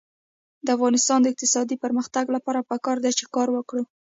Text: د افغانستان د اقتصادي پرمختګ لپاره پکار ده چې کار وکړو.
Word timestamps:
د 0.65 0.67
افغانستان 0.77 1.19
د 1.21 1.27
اقتصادي 1.33 1.75
پرمختګ 1.83 2.25
لپاره 2.35 2.67
پکار 2.69 2.97
ده 3.03 3.09
چې 3.17 3.25
کار 3.35 3.47
وکړو. 3.51 3.83